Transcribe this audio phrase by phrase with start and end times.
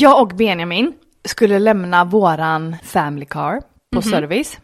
[0.00, 0.92] Jag och Benjamin
[1.24, 3.62] skulle lämna våran family car
[3.94, 4.58] på service.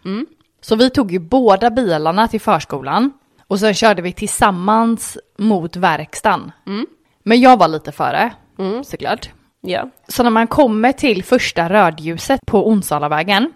[0.61, 3.13] Så vi tog ju båda bilarna till förskolan
[3.47, 6.53] och sen körde vi tillsammans mot verkstaden.
[7.23, 8.33] Men jag var lite före,
[8.85, 9.31] såklart.
[9.61, 9.91] Ja.
[10.09, 13.53] Så när man kommer till första rödljuset på Onsalavägen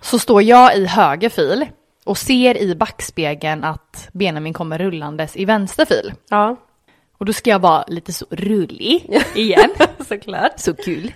[0.00, 1.66] så står jag i höger fil
[2.04, 6.12] och ser i backspegeln att Benjamin kommer rullandes i vänster fil.
[6.28, 6.56] Ja,
[7.20, 9.70] Och då ska jag vara lite så rullig igen.
[10.08, 10.52] såklart.
[10.56, 11.12] så kul.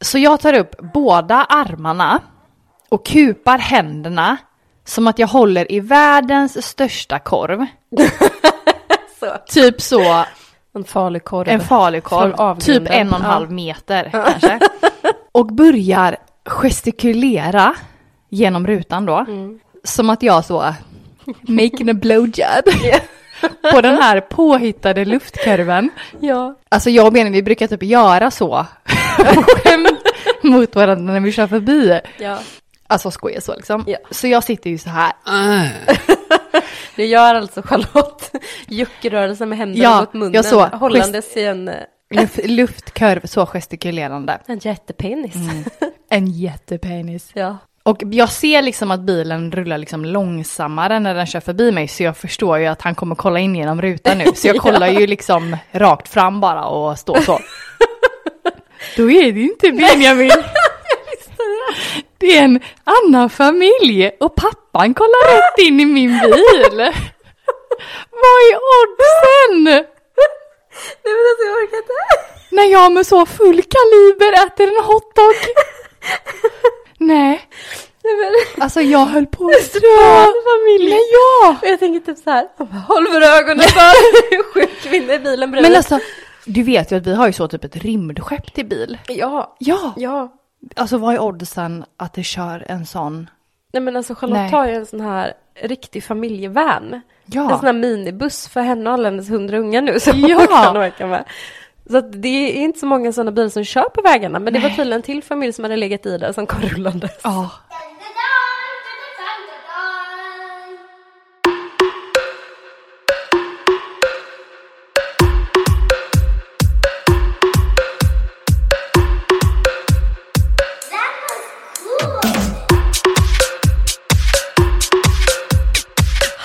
[0.00, 2.20] Så jag tar upp båda armarna
[2.88, 4.36] och kupar händerna
[4.84, 7.66] som att jag håller i världens största korv.
[9.20, 9.36] Så.
[9.48, 10.24] Typ så,
[10.74, 11.48] En farlig korv.
[11.48, 13.28] en falukorv, typ en och en Ja.
[13.28, 14.60] halv meter kanske.
[15.32, 17.74] Och börjar gestikulera
[18.28, 19.16] genom rutan då.
[19.16, 19.60] Mm.
[19.84, 20.74] Som att jag så,
[21.42, 22.64] making a blowjob.
[23.72, 25.90] På den här påhittade luftkurven.
[26.20, 26.54] Ja.
[26.68, 28.66] Alltså jag och Benjamin, vi brukar typ göra så.
[30.42, 32.00] Mot varandra när vi kör förbi.
[32.18, 32.38] ja.
[32.86, 33.84] Alltså skoja så liksom.
[33.86, 33.98] Ja.
[34.10, 35.12] Så jag sitter ju så här.
[36.96, 38.30] Du gör alltså Charlotte
[38.68, 40.32] juckrörelser med händerna Ja, mot munnen.
[40.34, 40.62] jag såg.
[40.68, 41.74] Hållandes i en, eh,
[42.10, 44.38] Luft, luftkurv, så gestikulerande.
[44.46, 45.34] en jättepenis.
[46.10, 47.30] En jättepenis.
[47.32, 47.58] Ja.
[47.90, 52.02] Och jag ser liksom att bilen rullar liksom långsammare när den kör förbi mig så
[52.02, 54.24] jag förstår ju att han kommer kolla in genom rutan nu.
[54.34, 57.40] Så jag kollar ju liksom rakt fram bara och står så.
[58.96, 60.30] Då är det inte Benjamin.
[62.18, 66.76] Det är en annan familj och pappan kollar rätt in i min bil.
[68.20, 69.64] Vad är oddsen?
[69.64, 71.92] Nej men alltså jag orkar inte.
[72.50, 75.34] När jag med så full kaliber äter en hotdog.
[77.00, 77.40] Nej,
[78.04, 79.80] men, alltså jag höll på att strö.
[80.50, 80.90] familj.
[80.90, 81.56] Nej, ja.
[81.62, 82.48] Och jag tänker typ så här,
[82.88, 84.42] håll för ögonen bara.
[84.54, 85.70] Sjuk kvinna i bilen bredvid.
[85.70, 85.98] Men alltså,
[86.46, 88.98] du vet ju att vi har ju så typ ett rymdskepp till bil.
[89.08, 89.92] Ja, Ja.
[89.96, 90.36] ja.
[90.76, 93.30] Alltså vad är oddsen att det kör en sån?
[93.72, 94.50] Nej men alltså Charlotte Nej.
[94.50, 97.00] har ju en sån här riktig familjevan.
[97.26, 97.42] Ja.
[97.52, 100.36] En sån här minibuss för henne och alla hennes hundra unga nu som Ja.
[100.38, 101.24] hon kan åka med.
[101.90, 104.38] Så det är inte så många sådana bilar som kör på vägarna.
[104.38, 107.08] Men det var tydligen en till familj som hade legat i där som kom rullande.
[107.22, 107.50] Ja.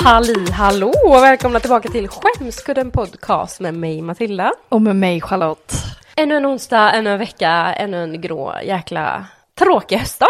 [0.06, 4.54] Halli hallå och välkomna tillbaka till Skämskudden podcast med mig Matilda.
[4.70, 5.74] Och med mig Charlotte.
[6.16, 9.26] Ännu en onsdag, ännu en vecka, ännu en grå jäkla
[9.60, 10.28] tråkig höstdag.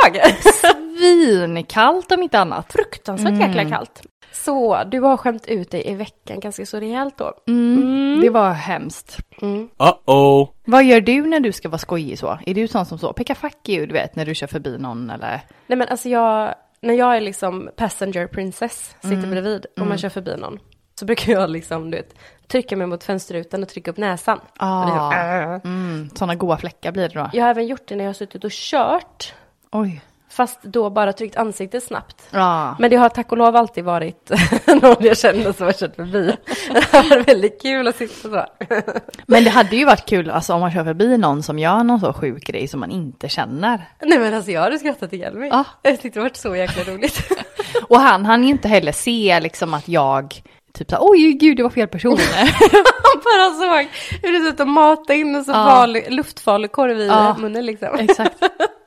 [0.98, 2.74] Svinkallt om inte annat.
[2.74, 4.02] Fruktansvärt jäkla kallt.
[4.32, 7.34] Så du har skämt ut dig i veckan ganska så rejält då.
[7.48, 8.22] Mm.
[8.22, 9.18] Det var hemskt.
[9.42, 10.50] Uh-oh.
[10.66, 12.40] Vad gör du när du ska vara skojig så?
[12.46, 15.10] Är du sån som så, peka fuck you, du vet, när du kör förbi någon
[15.10, 15.42] eller?
[15.68, 20.10] Nej men alltså jag, när jag är liksom passenger princess, sitter bredvid och man kör
[20.10, 20.60] förbi någon.
[21.00, 22.16] Så brukar jag liksom, du vet,
[22.48, 24.40] trycka mig mot fönsterrutan och trycka upp näsan.
[24.58, 25.14] Ah.
[25.14, 25.60] äh.
[25.64, 27.30] Mm, såna goa fläckar blir det då.
[27.34, 29.34] Jag har även gjort det när jag har suttit och kört.
[29.72, 30.02] Oj.
[30.36, 32.22] Fast då bara tryckt ansiktet snabbt.
[32.32, 32.76] Ja.
[32.80, 34.32] Men det har tack och lov alltid varit
[34.82, 36.36] någon jag känner som har kört förbi.
[36.72, 38.46] Det varit väldigt kul att sitta så.
[39.26, 42.00] Men det hade ju varit kul alltså, om man kör förbi någon som gör någon
[42.00, 43.90] så sjuk grej som man inte känner.
[44.02, 45.50] Nej men alltså jag hade skrattat ihjäl mig.
[45.50, 45.64] Ja.
[45.82, 47.32] Jag tyckte det varit så jäkla roligt.
[47.90, 50.42] Och han han ju inte heller se liksom att jag
[50.74, 52.18] typ såhär, oj gud det var fel person.
[52.34, 53.88] Han bara såg
[54.24, 55.56] hur det såg ut att mata in en så Ja.
[55.66, 57.36] farlig, luftfarlig korv i Ja.
[57.40, 57.90] munnen liksom.
[58.00, 58.36] Exakt.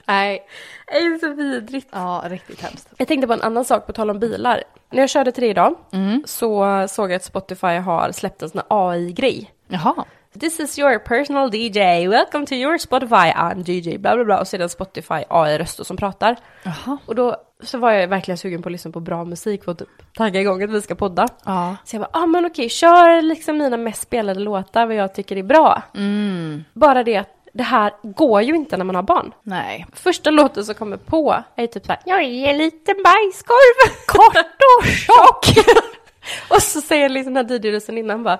[0.08, 0.46] Nej.
[0.86, 1.88] Det är så vidrigt.
[1.92, 2.88] Ja, riktigt hemskt.
[2.96, 4.62] Jag tänkte på en annan sak på tal om bilar.
[4.90, 6.22] När jag körde till det idag Mm.
[6.26, 9.50] så såg jag att Spotify har släppt en sån här AI-grej.
[9.68, 10.04] Jaha.
[10.40, 14.40] This is your personal DJ, welcome to your Spotify, I'm DJ, bla bla bla.
[14.40, 16.36] Och en Spotify AI-röst som pratar.
[16.62, 16.98] Jaha.
[17.06, 19.78] Och då så var jag verkligen sugen på att lyssna på bra musik för att
[19.78, 21.28] typ tagga igång att vi ska podda.
[21.44, 21.76] Ja.
[21.84, 25.36] Så jag bara, ah men okej, kör liksom mina mest spelade låtar, vad jag tycker
[25.36, 25.82] är bra.
[25.94, 26.64] Mm.
[26.72, 29.32] Bara det att det här går ju inte när man har barn.
[29.42, 29.86] Nej.
[29.94, 33.92] Första låten som kommer på är typ såhär, jag är en liten bajskorv.
[34.06, 34.36] Kort
[34.80, 35.66] och tjock.
[36.48, 38.38] och så säger liksom den här DJ-rösten innan bara,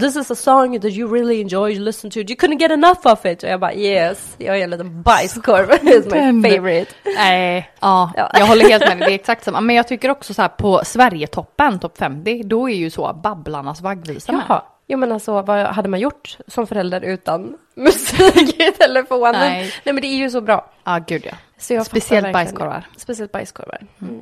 [0.00, 3.06] this is a song that you really enjoy, listen to it, you couldn't get enough
[3.06, 3.42] of it.
[3.42, 6.92] Och jag bara, yes, jag är en liten bajskorv, it's my favorite.
[7.16, 7.70] Nej.
[7.80, 8.30] Ja, Ja.
[8.34, 9.06] jag håller helt med dig.
[9.06, 9.60] Det är exakt samma.
[9.60, 13.80] Men jag tycker också så här på Sverigetoppen, topp 50, då är ju så Babblarnas
[13.80, 14.42] vaggvisa med.
[14.88, 19.40] Jo men alltså vad hade man gjort som förälder utan musik i telefonen?
[19.40, 19.74] Nej.
[19.84, 20.70] Nej men det är ju så bra.
[20.84, 21.32] Ja, gud ja.
[21.58, 22.86] Så jag Speciellt bajskorvar.
[22.96, 23.86] Speciellt bajskorvar.
[24.00, 24.20] Mm.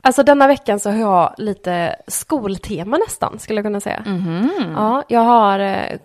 [0.00, 4.02] alltså denna veckan så har jag lite skoltema nästan, skulle jag kunna säga.
[4.06, 4.72] Mhm.
[4.76, 5.98] Ja, jag har, eh,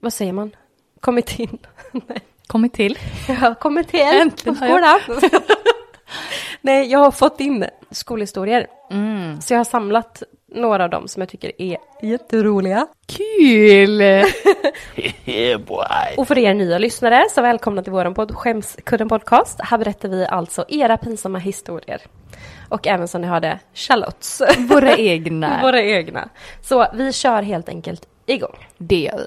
[0.00, 0.50] vad säger man?
[1.00, 1.58] kommit in.
[1.92, 2.20] Nej.
[2.46, 2.98] Kommit till.
[3.28, 5.00] Jag har kommit till Äntligen på skolan.
[6.60, 8.66] Nej, jag har fått in skolhistorier.
[8.90, 9.40] Mm.
[9.40, 10.22] Så jag har samlat
[10.54, 12.86] några av dem som jag tycker är jätteroliga.
[13.06, 14.00] Kul!
[16.16, 19.60] Och för er nya lyssnare, så välkomna till vår podd Skämskudden Podcast.
[19.60, 22.02] Här berättar vi alltså era pinsamma historier.
[22.68, 24.42] Och även som ni hörde, Charlottes.
[24.58, 25.58] Våra egna.
[25.62, 26.28] Våra egna.
[26.62, 28.66] Så vi kör helt enkelt igång.
[28.78, 29.26] Det gör vi.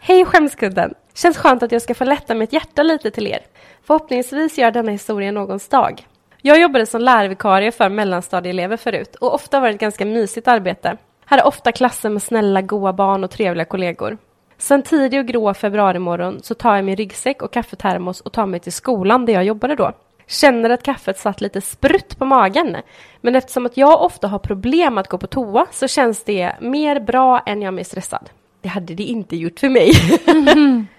[0.00, 0.94] Hej Skämskudden!
[1.14, 3.40] Känns skönt att jag ska få lätta mitt hjärta lite till er.
[3.82, 6.06] Förhoppningsvis gör denna historia någons dag.
[6.42, 10.96] Jag jobbade som lärarvikarie för mellanstadieelever förut och ofta var det ett ganska mysigt arbete.
[11.26, 14.18] Här är ofta klasser med snälla, goa barn och trevliga kollegor.
[14.58, 18.60] Sen tidig och grå februarimorgon så tar jag min ryggsäck och kaffetermos och tar mig
[18.60, 19.92] till skolan där jag jobbade då.
[20.26, 22.76] Känner att kaffet satt lite sprutt på magen.
[23.20, 27.00] Men eftersom att jag ofta har problem att gå på toa så känns det mer
[27.00, 28.30] bra än jag är stressad.
[28.60, 29.92] Det hade det inte gjort för mig.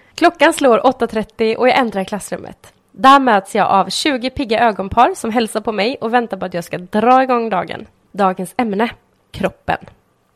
[0.14, 2.72] Klockan slår 8.30 och jag äntrar klassrummet.
[2.92, 6.54] Där möts jag av 20 pigga ögonpar som hälsar på mig och väntar på att
[6.54, 7.86] jag ska dra igång dagen.
[8.12, 8.90] Dagens ämne,
[9.30, 9.78] kroppen.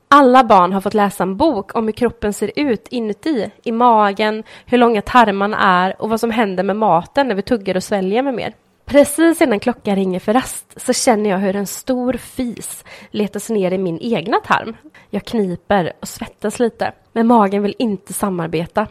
[0.08, 4.42] Alla barn har fått läsa en bok om hur kroppen ser ut inuti, i magen,
[4.66, 8.22] hur långa tarmarna är och vad som händer med maten när vi tuggar och sväljer
[8.22, 8.54] med mer.
[8.84, 13.56] Precis innan klockan ringer för rast så känner jag hur en stor fis letar sig
[13.56, 14.76] ner i min egna tarm.
[15.10, 18.86] Jag kniper och svettas lite, men magen vill inte samarbeta.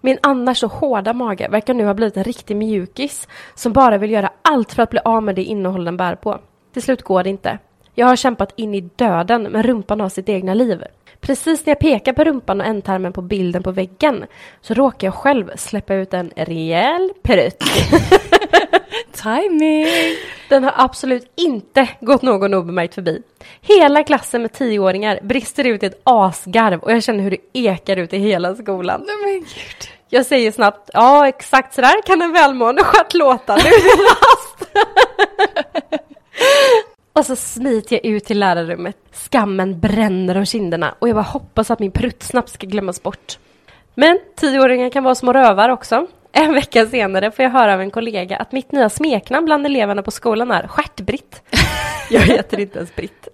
[0.00, 4.10] Min annars så hårda mage verkar nu ha blivit en riktig mjukis som bara vill
[4.10, 6.38] göra allt för att bli av med det innehåll den bär på.
[6.72, 7.58] Till slut går det inte.
[7.94, 10.84] Jag har kämpat in i döden, men rumpan har sitt egna liv.
[11.20, 14.26] Precis när jag pekar på rumpan och ändtarmen på bilden på väggen
[14.60, 17.64] så råkar jag själv släppa ut en rejäl prutt.
[19.12, 19.86] Timing!
[20.48, 23.22] Den har absolut inte gått någon obemärkt förbi.
[23.60, 27.96] Hela klassen med tioåringar brister ut i ett asgarv och jag känner hur det ekar
[27.96, 29.04] ut i hela skolan.
[29.06, 29.89] Nej men gud.
[30.12, 33.56] Jag säger snabbt, ja exakt sådär kan en välmående stjärt låta.
[33.56, 33.62] Nu
[37.12, 38.96] och så smiter jag ut till lärarrummet.
[39.12, 43.38] Skammen bränner om kinderna och jag bara hoppas att min prutt snabbt ska glömmas bort.
[43.94, 46.06] Men tioåringar kan vara små rövar också.
[46.32, 50.02] En vecka senare får jag höra av en kollega att mitt nya smeknamn bland eleverna
[50.02, 51.42] på skolan är Stjärtbritt.
[52.10, 53.28] Jag heter inte ens Britt.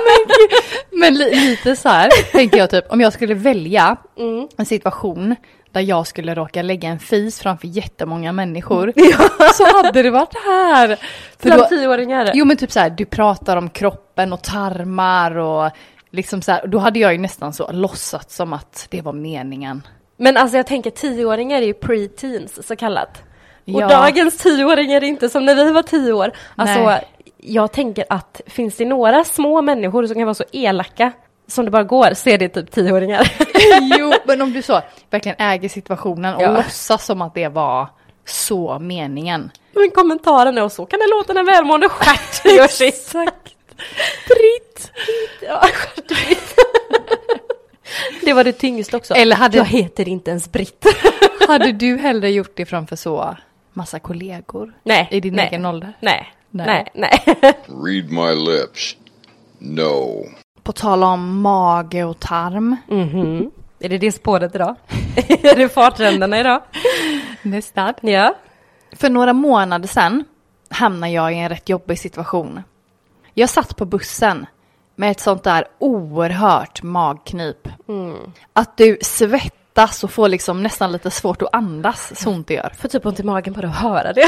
[0.90, 4.48] Men li lite så här tänker jag typ om jag skulle välja Mm.
[4.56, 5.36] en situation
[5.74, 8.92] där jag skulle råka lägga en fis framför jättemånga människor
[9.54, 10.96] så hade det varit här.
[11.38, 12.30] För Bland då, tioåringar?
[12.34, 15.70] jo men typ så här, du pratar om kroppen och tarmar och
[16.10, 19.82] liksom så här, då hade jag ju nästan så låtsats som att det var meningen.
[20.16, 23.22] Men alltså jag tänker tioåringar är ju pre-teens så kallat.
[23.66, 23.88] Och Ja.
[23.88, 26.32] dagens tioåringar är inte som när vi var tio år.
[26.56, 27.04] Alltså Nej.
[27.36, 31.12] jag tänker att finns det några små människor som kan vara så elaka
[31.46, 33.32] som det bara går så är det typ tioåringar.
[33.98, 34.80] jo, men om du så
[35.10, 36.50] verkligen äger situationen och Ja.
[36.56, 37.88] låtsas som att det var
[38.26, 39.50] så meningen.
[39.72, 42.94] Men kommentaren är och så kan det låta när välmående stjärt gör sitt.
[42.94, 43.54] Exakt.
[44.28, 44.90] Britt.
[45.42, 46.54] Ja, stjärtbritt.
[48.24, 49.14] Det var det tyngsta också.
[49.14, 50.86] Eller hade- Jag heter inte ens Britt.
[51.48, 53.36] Hade du hellre gjort det framför så
[53.72, 54.72] massa kollegor?
[54.82, 55.48] Nej, I din nej.
[55.48, 55.92] egen ålder?
[56.00, 56.90] Nej, Nej.
[56.94, 57.54] nej, nej.
[57.66, 58.96] Read my lips.
[59.58, 60.26] No.
[60.64, 62.76] På tal om mage och tarm.
[62.88, 63.50] Mhm.
[63.80, 64.74] Är det det spåret idag?
[65.16, 66.60] är det fartränderna idag?
[67.42, 67.94] Nästan.
[68.00, 68.34] Ja.
[68.92, 70.24] För några månader sedan
[70.70, 72.62] hamnade jag i en rätt jobbig situation.
[73.34, 74.46] Jag satt på bussen
[74.96, 77.68] med ett sånt där oerhört magknip.
[78.52, 82.72] Att du svettas och får liksom nästan lite svårt att andas, så ont det gör.
[82.78, 84.26] Får typ ont i magen bara att höra det.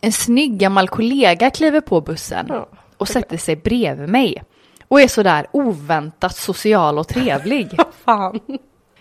[0.00, 2.68] En snygg gammal kollega kliver på bussen Ja.
[2.96, 4.42] och sätter sig bredvid mig.
[4.90, 7.70] Och är sådär oväntat social och trevlig.
[8.04, 8.40] Fan.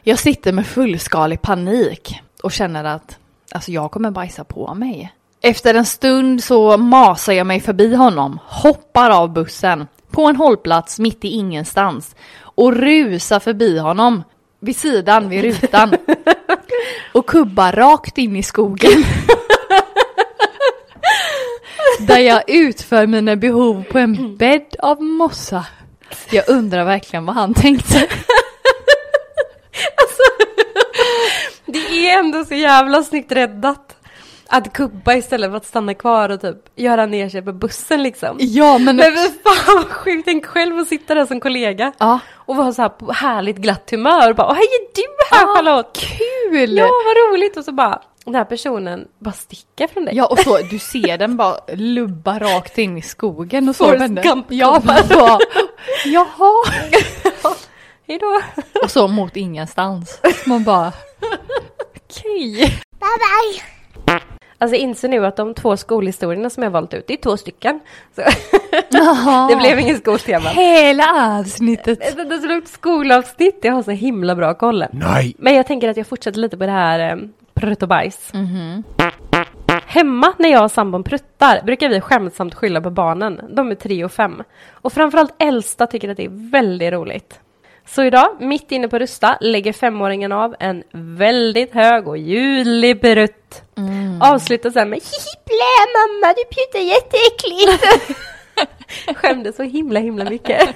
[0.03, 3.17] Jag sitter med fullskalig panik och känner att
[3.51, 5.13] alltså, jag kommer bajsa på mig.
[5.41, 10.99] Efter en stund så masar jag mig förbi honom, hoppar av bussen på en hållplats
[10.99, 14.23] mitt i ingenstans och rusar förbi honom
[14.59, 15.95] vid sidan vid rutan
[17.13, 19.03] och kubbar rakt in i skogen.
[21.99, 25.65] Där jag utför mina behov på en bädd av mossa.
[26.31, 28.07] Jag undrar verkligen vad han tänkte.
[31.65, 33.95] Det är ändå så jävla snyggt räddat.
[34.51, 38.37] Att kubba istället för att stanna kvar och typ göra ner sig på bussen liksom.
[38.39, 38.95] Ja men...
[38.95, 41.91] Men fan vad sjukt, tänk själv att sitta där som kollega.
[41.97, 42.19] Ja.
[42.35, 45.01] Och vara så här på härligt glatt humör och bara, "Åh, hej är du
[45.31, 45.97] här Ah, Charlotte?
[45.97, 46.77] Kul!
[46.77, 47.57] Ja vad roligt!
[47.57, 50.15] Och så bara, den här personen bara sticker från dig.
[50.15, 54.13] Ja och så, du ser den bara lubba rakt in i skogen och så Forrest.
[54.23, 55.39] Gump Ja, bara,
[56.05, 56.63] jaha.
[58.07, 58.41] Hej då!
[58.83, 60.21] Och så mot ingenstans.
[60.45, 60.93] Man bara,
[61.95, 62.79] Okej.
[64.61, 67.37] Alltså jag inser nu att de två skolhistorierna som jag valt ut, det är två
[67.37, 67.79] stycken.
[69.49, 70.49] Det blev ingen skoltema.
[70.49, 71.99] Hela avsnittet.
[71.99, 74.85] Det är så långt skolavsnitt, jag har så himla bra koll.
[74.91, 75.35] Nej.
[75.37, 78.31] Men jag tänker att jag fortsätter lite på det här um, prutt och bajs.
[79.91, 83.41] Hemma när jag och sambon pruttar brukar vi skämtsamt skylla på barnen.
[83.49, 84.43] De är tre och fem.
[84.71, 87.39] Och framförallt äldsta tycker att det är väldigt roligt.
[87.87, 93.61] Så idag, mitt inne på Rusta, lägger femåringen av en väldigt hög och ljudlig prutt.
[94.21, 98.17] Avslutar sen med hihi blä mamma, du pjutar jätteäckligt.
[99.19, 100.69] Skämdes så himla himla mycket.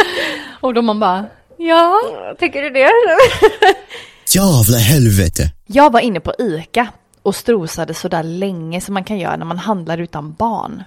[0.60, 1.24] Och då man bara,
[1.56, 2.00] ja.
[2.38, 2.90] Tycker du det?
[4.34, 5.42] Jävla helvete.
[5.66, 6.88] Jag var inne på ICA
[7.22, 10.84] och strosade så där länge som man kan göra när man handlar utan barn.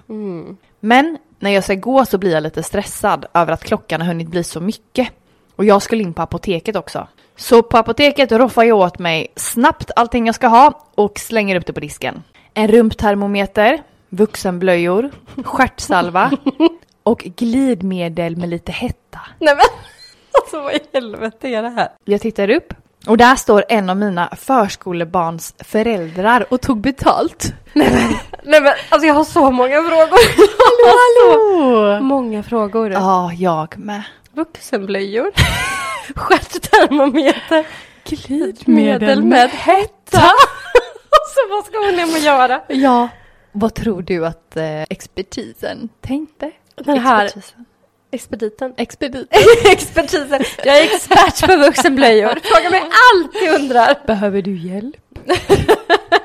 [0.80, 4.28] Men när jag ska gå så blir jag lite stressad över att klockan har hunnit
[4.28, 5.08] bli så mycket.
[5.56, 7.08] Och jag skulle in på apoteket också.
[7.36, 11.66] Så på apoteket roffar jag åt mig snabbt allting jag ska ha och slänger upp
[11.66, 12.22] det på disken.
[12.54, 15.10] En rumptermometer, vuxenblöjor,
[15.44, 16.30] stjärtsalva
[17.02, 19.20] och glidmedel med lite hetta.
[19.38, 19.64] Nej men,
[20.42, 21.88] alltså vad i helvete är det här?
[22.04, 22.74] Jag tittar upp
[23.06, 27.54] och där står en av mina förskolebarns föräldrar och tog betalt.
[27.72, 30.18] Nej men, alltså jag har så många frågor.
[31.26, 31.98] Hallå!
[31.98, 32.90] Så många frågor.
[32.92, 34.02] Ja, jag med.
[34.32, 35.30] Vuxenblöjor.
[36.16, 37.66] Stjärttermometer.
[38.04, 40.18] Glidmedel med hetta.
[40.18, 42.60] alltså vad ska hon hem och göra?
[42.68, 43.08] Ja.
[43.52, 46.50] Vad tror du att eh, expertisen tänkte?
[46.76, 47.64] Den här Expertisen.
[48.12, 48.74] Expediten.
[48.76, 49.28] Expedit.
[49.72, 50.42] Expertisen.
[50.64, 52.38] Jag är expert på vuxenblöjor.
[52.42, 54.06] Fråga mig allt jag undrar.
[54.06, 54.96] Behöver du hjälp?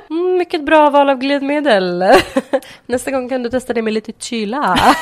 [0.09, 2.03] Mm, mycket bra val av glidmedel.
[2.85, 4.95] Nästa gång kan du testa det med lite kyla.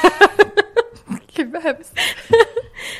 [1.36, 1.94] Gud vad hemskt.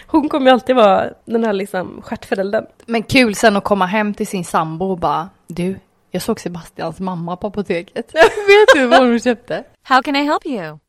[0.08, 2.65] Hon kommer ju alltid vara den här liksom stjärtföräldern.
[2.86, 5.80] Men kul sen att komma hem till sin sambo och bara du,
[6.12, 8.15] jag såg Sebastians mamma på apoteket.
[8.15, 9.63] Vet du vad hon köpte?
[9.84, 10.80] How can I help you?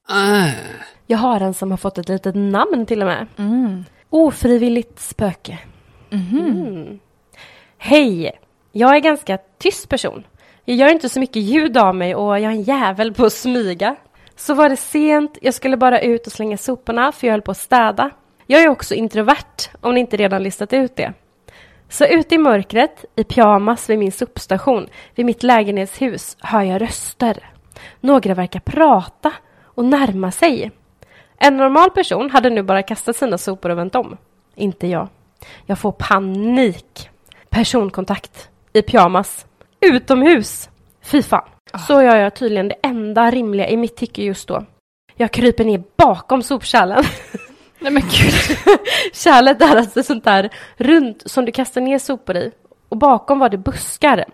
[1.06, 3.26] Jag har en som har fått ett litet namn till och med.
[3.36, 3.84] Mm.
[4.10, 5.58] Ofrivilligt spöke.
[6.10, 6.98] Mm.
[7.78, 8.32] Hej!
[8.72, 10.24] Jag är ganska tyst person.
[10.64, 13.32] Jag gör inte så mycket ljud av mig och jag är en jävel på att
[13.32, 13.96] smyga.
[14.36, 17.50] Så var det sent, jag skulle bara ut och slänga soporna för jag höll på
[17.50, 18.10] att städa.
[18.46, 21.12] Jag är också introvert, om ni inte redan listat ut det.
[21.88, 27.50] Så ute i mörkret, i pyjamas vid min sopstation, vid mitt lägenhetshus, hör jag röster.
[28.00, 29.32] Några verkar prata
[29.64, 30.70] och närma sig.
[31.38, 34.16] En normal person hade nu bara kastat sina sopor och vänt om.
[34.54, 35.08] Inte jag.
[35.66, 37.10] Jag får panik.
[37.48, 38.48] Personkontakt.
[38.72, 39.46] I pyjamas.
[39.80, 40.68] Utomhus.
[41.02, 41.48] Fy fan.
[41.86, 44.64] Så gör jag tydligen det enda rimliga i mitt tycke just då.
[45.14, 47.04] Jag kryper ner bakom sopkärlen.
[47.78, 48.58] Nej men gud.
[49.12, 52.52] Kärlet är alltså sånt där runt som du kastar ner sopor i.
[52.88, 54.24] Och bakom var det buskar.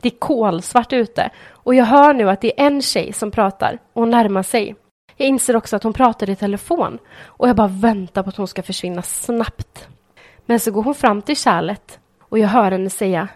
[0.00, 1.30] Det är kolsvart ute.
[1.50, 4.76] Och jag hör nu att det är en tjej som pratar och närmar sig.
[5.16, 6.98] Jag inser också att hon pratar i telefon.
[7.24, 9.88] Och jag bara väntar på att hon ska försvinna snabbt.
[10.46, 13.28] Men så går hon fram till kärlet och jag hör henne säga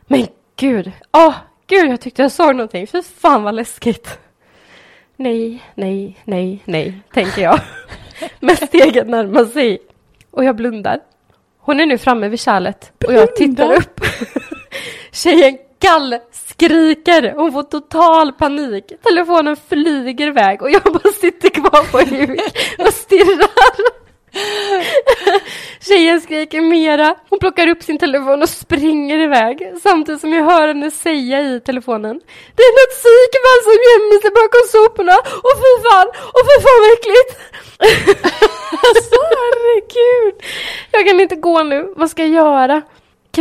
[0.00, 0.26] Men
[0.56, 1.34] gud, åh
[1.66, 2.86] gud jag tyckte jag såg någonting.
[2.86, 4.18] Fy fan vad läskigt.
[5.16, 7.60] Nej, nej, nej, nej, tänker jag.
[8.40, 9.78] Men steget närmar sig.
[10.30, 11.00] Och jag blundar.
[11.58, 14.00] Hon är nu framme vid kärlet och jag tittar upp.
[15.12, 17.34] Tjejen gallskriker.
[17.36, 18.92] Hon får total panik.
[19.02, 22.40] Telefonen flyger iväg och jag bara sitter kvar på huk
[22.78, 24.00] och stirrar.
[25.80, 27.14] Tjejen skriker mera.
[27.30, 31.60] Hon plockar upp sin telefon och springer iväg samtidigt som jag hör henne säga i
[31.60, 32.20] telefonen.
[32.56, 36.80] Det är något psykfall som gömmer sig bakom soporna och fy fan, och fy fan
[36.82, 37.30] vad äckligt.
[38.86, 40.34] alltså herregud.
[40.90, 42.82] Jag kan inte gå nu, vad ska jag göra?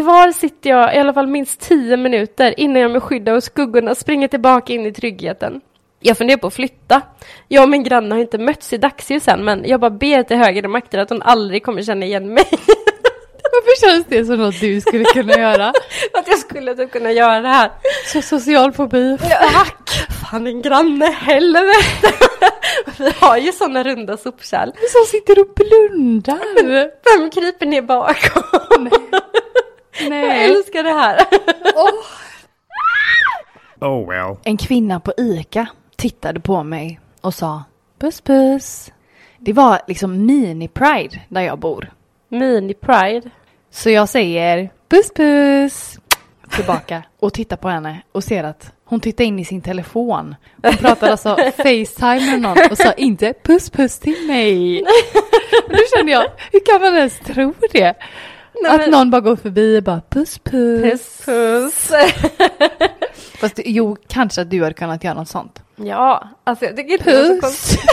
[0.01, 3.95] Kvar sitter jag i alla fall minst tio minuter innan jag med skydd av skuggorna
[3.95, 5.61] springer tillbaka in i tryggheten.
[5.99, 7.01] Jag funderar på att flytta.
[7.47, 10.37] Jag och min granne har inte mötts i dagsljus än, men jag bara ber till
[10.37, 12.45] högre makter att hon aldrig kommer känna igen mig.
[13.51, 15.67] Varför känns det som något du skulle kunna göra?
[16.13, 17.71] att jag skulle typ kunna göra det här.
[18.13, 19.17] Så social fobi.
[19.19, 19.89] Tack!
[20.21, 22.13] Fan, en granne, helvete!
[22.97, 24.71] Vi har ju såna runda sopkärl.
[24.89, 26.63] Som sitter och blundar.
[27.17, 28.89] Vem kryper ner bakom?
[29.99, 30.45] Jag Nej.
[30.51, 31.17] älskar det här.
[33.81, 34.37] Oh well.
[34.43, 37.63] En kvinna på ICA tittade på mig och sa
[37.99, 38.91] puss puss.
[39.37, 41.91] Det var liksom mini-pride där jag bor.
[42.29, 43.29] Mini-pride.
[43.71, 45.99] Så jag säger puss puss
[46.55, 50.35] tillbaka och tittar på henne och ser att hon tittar in i sin telefon.
[50.63, 54.81] Hon pratade alltså Facetime med någon och sa inte puss puss till mig.
[55.65, 57.95] Och då kände jag, hur kan man ens tro det?
[58.63, 60.81] Nej, att men- någon bara går förbi och bara puss puss.
[60.81, 61.91] Puss puss.
[63.41, 65.63] Fast det- jo, kanske att du hade kunnat göra något sånt.
[65.75, 67.41] ja, alltså jag tycker konstigt.
[67.41, 67.77] Puss!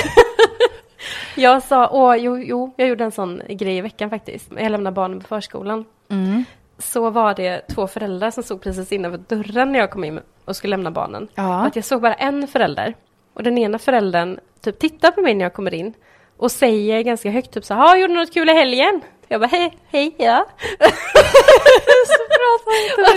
[1.38, 4.50] Jag sa, åh, jo, jo, jag gjorde en sån grej i veckan faktiskt.
[4.58, 5.84] Jag lämnade barnen på förskolan.
[6.10, 6.44] Mm.
[6.78, 10.56] Så var det två föräldrar som stod precis innanför dörren när jag kom in och
[10.56, 11.28] skulle lämna barnen.
[11.34, 11.66] Ja.
[11.66, 12.94] Att jag såg bara en förälder.
[13.34, 15.92] Och den ena föräldern typ tittar på mig när jag kommer in
[16.38, 19.00] och säger ganska högt typ så här, "Ja, gjorde något kul i helgen?
[19.28, 20.46] Jag bara, hej, hej, ja.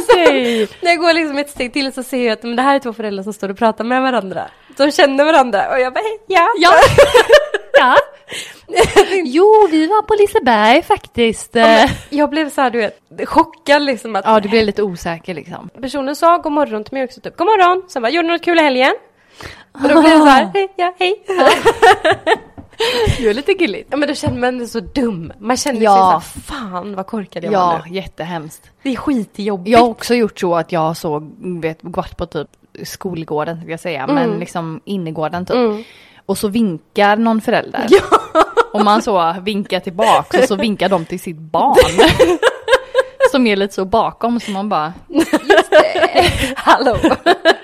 [0.08, 0.16] Så,
[0.82, 2.80] när jag går liksom ett steg till så ser jag att men det här är
[2.80, 4.48] två föräldrar som står och pratar med varandra.
[4.78, 6.48] De känner varandra och jag bara, hej, ja.
[6.58, 6.74] Ja.
[7.80, 7.96] ja.
[9.24, 11.54] Jo, vi var på Liseberg faktiskt.
[11.54, 15.34] Men Jag blev så här, du vet, chockad liksom att Ja, du blev lite osäker
[15.34, 15.70] liksom.
[15.82, 17.84] personen sa god morgon till mig också, typ god morgon.
[17.90, 18.94] Sen bara, gjorde du något kul i helgen?
[19.74, 21.24] Och då blev jag så här, hej, ja, hej.
[23.18, 23.88] Du är lite gulligt.
[23.92, 25.34] Ja men då känner man sig så dum.
[25.40, 26.22] Man känner Ja.
[26.22, 27.96] sig så här, fan vad korkad jag var Ja, nu.
[27.96, 28.70] jättehemskt.
[28.84, 29.70] Det är skitjobbigt.
[29.72, 31.30] Jag har också gjort så att jag så,
[31.62, 32.48] vet, gått på typ
[32.84, 35.56] skolgården ska jag säga, men liksom innergården typ.
[35.56, 35.84] Mm.
[36.26, 37.88] Och så vinkar någon förälder.
[38.74, 41.76] Och man så vinkar tillbaka och så vinkar de till sitt barn.
[43.32, 44.94] Som är lite så bakom så man bara,
[46.56, 46.98] Hallå!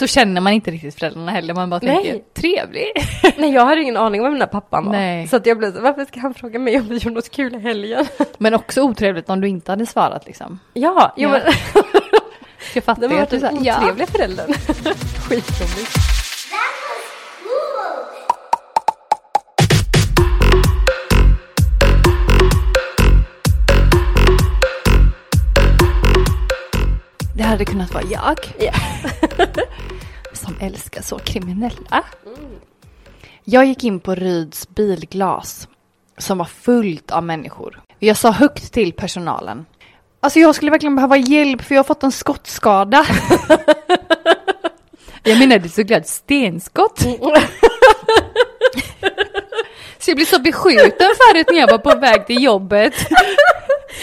[0.00, 1.54] så känner man inte riktigt föräldrarna heller.
[1.54, 2.86] Man bara tänker, trevlig.
[3.36, 4.92] Nej jag hade ingen aning om vem den där pappan var.
[4.92, 5.28] Nej.
[5.28, 7.54] Så att jag blev så, varför ska han fråga mig om vi gjorde något kul
[7.54, 8.06] i helgen?
[8.38, 10.58] Men också otrevligt om du inte hade svarat liksom.
[10.72, 11.40] Ja, jo Ja.
[11.44, 11.52] men
[12.74, 13.78] Jag fattar det ju att du den sa, ja.
[13.78, 14.52] otrevliga föräldern.
[15.28, 15.96] Skitjobbigt.
[27.34, 28.38] Det hade kunnat vara jag.
[28.58, 28.72] Ja.
[30.40, 32.04] Som älskar så kriminella.
[33.44, 35.68] Jag gick in på Ryds bilglas
[36.18, 37.80] som var fullt av människor.
[37.98, 39.66] Jag sa högt till personalen.
[40.20, 43.02] Alltså jag skulle verkligen behöva hjälp för jag har fått en skottskada.
[45.22, 46.98] jag menade såklart stenskott.
[49.98, 52.94] Så jag blev så beskjuten förut när jag var på väg till jobbet.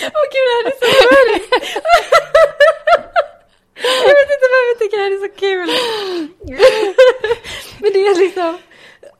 [0.02, 1.46] Åh gud, det här är så!
[3.84, 5.70] Jag vet inte varför jag tycker det här är så kul.
[7.82, 8.58] Men det är liksom,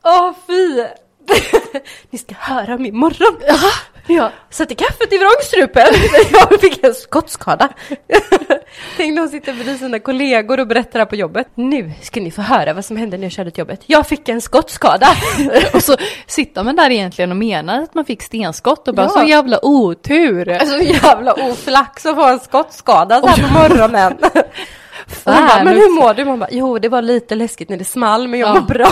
[0.04, 0.86] åh fy.
[2.10, 3.42] Ni ska höra om imorgon.
[4.08, 5.88] Ja, satte kaffet i vrångstrupen.
[6.52, 7.70] Jag fick en skottskada.
[8.98, 11.48] Tänk när hon sitter bredvid sina kollegor och berättar här på jobbet.
[11.56, 13.82] Nu ska ni få höra vad som hände när jag körde till jobbet.
[13.86, 15.08] Jag fick en skottskada.
[15.74, 15.96] Och så
[16.28, 19.10] sitter man där egentligen och menar att man fick stenskott och bara Ja.
[19.22, 20.50] så jävla otur.
[20.50, 24.18] Alltså jävla oflax att få en skottskada så här på morgonen.
[24.22, 26.26] Hon bara, Fan men hur mår du?
[26.26, 28.54] Man bara, jo det var lite läskigt när det small men jag Ja.
[28.54, 28.92] mår bra.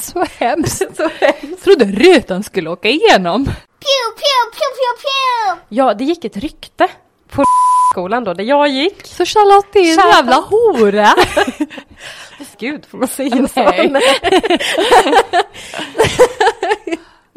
[0.00, 0.96] Så hemskt.
[0.96, 1.64] så hemskt.
[1.64, 3.46] Trodde rutan skulle åka igenom.
[3.86, 5.60] Pew, pew, pew, pew, pew.
[5.68, 6.88] Ja, det gick ett rykte
[7.28, 7.44] på
[7.92, 9.06] skolan då, där jag gick.
[9.06, 10.16] Så Charlotte är en Charlotte.
[10.16, 11.14] jävla hora.
[12.58, 13.60] Gud, får man säga så?
[13.60, 14.02] Nej.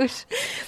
[0.01, 0.25] Usch.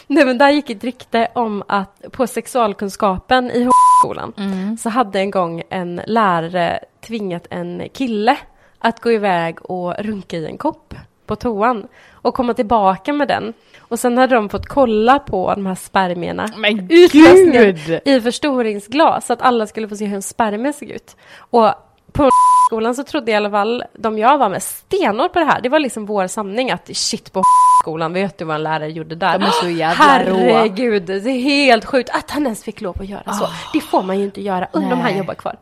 [0.07, 4.33] Nej men där gick ett rykte om att på sexualkunskapen i skolan
[4.79, 8.37] så hade en gång en lärare tvingat en kille
[8.79, 10.93] att gå iväg och runka i en kopp
[11.31, 13.53] på toan och komma tillbaka med den.
[13.79, 18.01] Och sen hade de fått kolla på de här spermierna Men gud!
[18.05, 21.15] i förstoringsglas så att alla skulle få se hur en spermie såg ut.
[21.37, 21.73] Och
[22.11, 22.29] på
[22.67, 25.61] skolan så trodde i alla fall de jag var med stenhårt på det här.
[25.61, 27.43] Det var liksom vår sanning att shit på
[27.81, 29.39] skolan, vet du vad en lärare gjorde där?
[29.39, 30.03] De är så jävla.
[30.03, 33.47] Herregud, det är helt sjukt att han ens fick lov att göra så.
[33.73, 35.55] Det får man ju inte göra, undrar om han jobbar kvar.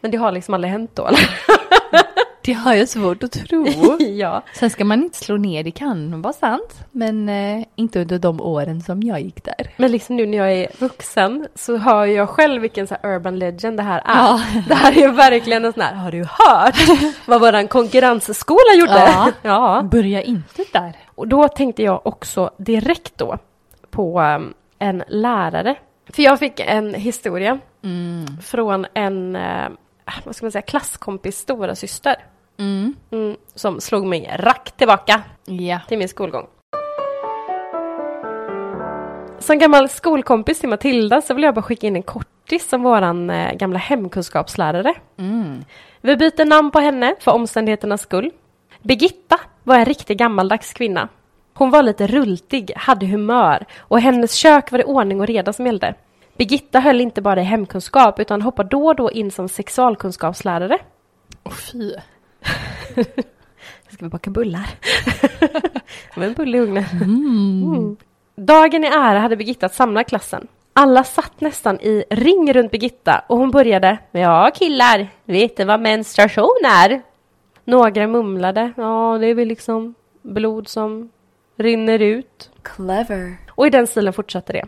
[0.00, 1.30] Men det har liksom aldrig hänt då eller?
[2.42, 3.66] Det har jag svårt att tro.
[4.00, 4.42] ja.
[4.54, 6.84] Sen ska man inte slå ner, det kan vara sant.
[6.90, 9.70] Men eh, inte under de åren som jag gick där.
[9.76, 13.76] Men liksom nu när jag är vuxen så hör jag själv vilken så urban legend
[13.76, 14.14] det här är.
[14.14, 14.40] Ja.
[14.68, 16.74] Det här är verkligen en sån här, har du hört
[17.26, 18.92] vad våran konkurrensskola gjorde?
[18.92, 19.32] Ja.
[19.42, 19.82] ja.
[19.90, 20.96] Börja inte där.
[21.14, 23.38] Och då tänkte jag också direkt då
[23.90, 25.76] på um, en lärare.
[26.12, 27.58] För jag fick en historia
[28.42, 29.68] från en, uh,
[30.24, 32.16] vad ska man säga, klasskompis stora syster.
[32.58, 32.94] Mm.
[33.10, 35.80] Mm, som slog mig rakt tillbaka Ja.
[35.88, 36.46] till min skolgång.
[39.38, 43.30] Som gammal skolkompis till Matilda så vill jag bara skicka in en kortis som våran
[43.30, 44.94] eh, gamla hemkunskapslärare.
[45.18, 45.64] Mm.
[46.00, 48.30] Vi byter namn på henne för omständigheternas skull.
[48.82, 51.08] Birgitta var en riktig gammaldags kvinna.
[51.54, 55.66] Hon var lite rultig, hade humör och hennes kök var det ordning och reda som
[55.66, 55.94] gällde.
[56.40, 60.78] Birgitta höll inte bara i hemkunskap utan hoppade då och då in som sexualkunskapslärare.
[61.44, 61.94] Åh fy.
[63.88, 64.70] Ska vi baka bullar?
[66.16, 66.84] Var en bulle i ugnen.
[67.02, 67.96] Mm.
[68.36, 70.46] Dagen i ära hade Birgitta samlat klassen.
[70.72, 75.80] Alla satt nästan i ring runt Birgitta och hon började Ja killar, vet ni vad
[75.80, 77.02] menstruation är?
[77.64, 81.10] Några mumlade Ja, det är väl liksom blod som
[81.56, 82.50] rinner ut.
[82.62, 83.36] Clever.
[83.50, 84.66] Och i den stilen fortsatte det.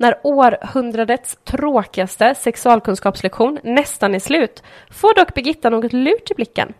[0.00, 6.74] När århundradets tråkigaste sexualkunskapslektion nästan är slut får dock Birgitta något lurt i blicken.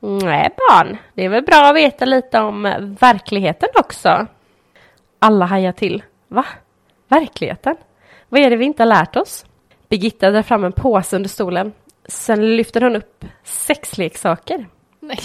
[0.00, 2.62] Nej barn, det är väl bra att veta lite om
[3.00, 4.26] verkligheten också.
[5.18, 6.02] Alla hajar till.
[6.28, 6.44] Va?
[7.08, 7.76] Verkligheten?
[8.28, 9.46] Vad är det vi inte har lärt oss?
[9.88, 11.72] Birgitta drar fram en påse under stolen.
[12.06, 14.66] Sen lyfter hon upp sexleksaker.
[15.00, 15.18] Nej.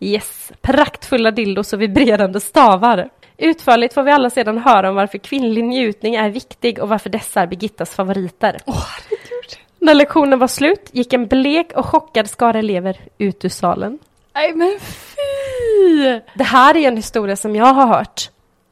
[0.00, 3.08] Yes, praktfulla dildos och vibrerande stavar.
[3.38, 7.40] Utförligt får vi alla sedan höra om varför kvinnlig njutning är viktig och varför dessa
[7.42, 8.56] är Birgittas favoriter.
[8.66, 9.58] Åh, herregud.
[9.78, 13.98] När lektionen var slut gick en blek och chockad skara elever ut ur salen.
[14.34, 16.20] Nej men fy!
[16.34, 18.30] Det här är en historia som jag har hört,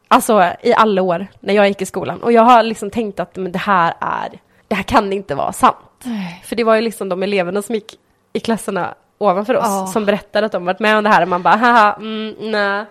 [0.08, 2.22] alltså i alla år när jag gick i skolan.
[2.22, 4.28] Och jag har liksom tänkt att men det här är,
[4.68, 5.76] det här kan inte vara sant.
[6.02, 6.42] Nej.
[6.44, 7.98] För det var ju liksom de eleverna som gick
[8.32, 9.86] i klasserna ovanför oss Ja.
[9.86, 12.84] som berättade att de varit med om det här och man bara haha, mm, nej.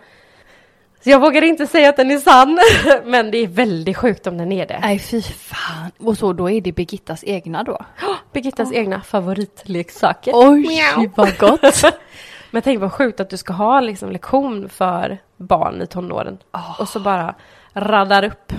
[1.03, 2.59] Så jag vågar inte säga att den är sann,
[3.11, 4.79] men det är väldigt sjukt om den är det.
[4.81, 5.91] Nej fy fan.
[5.99, 7.85] Och så då är det Birgittas egna då?
[8.33, 10.31] Birgittas egna favoritleksaker.
[10.35, 11.09] Oj Miau.
[11.15, 11.83] vad gott.
[12.51, 16.75] Men tänk vad sjukt att du ska ha liksom lektion för barn i tonåren Ah.
[16.79, 17.35] och så bara
[17.73, 18.53] raddar upp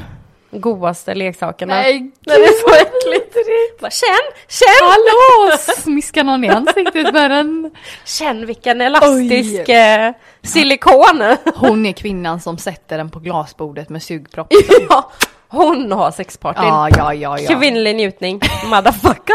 [0.61, 1.75] godaste leksakerna.
[1.75, 3.35] Nej det är så äckligt.
[3.81, 4.09] Bara, känn,
[4.49, 4.89] känn!
[4.89, 5.57] Hallå!
[5.77, 7.71] Smiskar någon i ansiktet med den.
[8.05, 10.13] Känn vilken elastisk eh,
[10.43, 11.37] silikon!
[11.55, 14.47] Hon är kvinnan som sätter den på glasbordet med sugpropp.
[14.89, 15.13] ja,
[15.49, 16.65] hon har sexpartyn.
[16.65, 17.59] Ja, ja, ja, ja.
[17.59, 18.41] Kvinnlig njutning,
[18.71, 19.35] motherfucker!